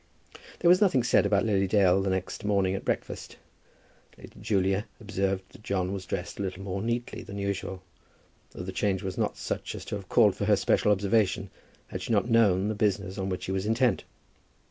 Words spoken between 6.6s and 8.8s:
more neatly than usual; though the